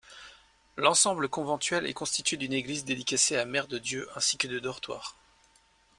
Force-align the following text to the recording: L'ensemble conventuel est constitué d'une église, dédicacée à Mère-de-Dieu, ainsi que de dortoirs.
L'ensemble 0.77 1.29
conventuel 1.29 1.85
est 1.85 1.93
constitué 1.93 2.35
d'une 2.35 2.53
église, 2.53 2.85
dédicacée 2.85 3.37
à 3.37 3.45
Mère-de-Dieu, 3.45 4.09
ainsi 4.15 4.35
que 4.35 4.47
de 4.47 4.57
dortoirs. 4.57 5.15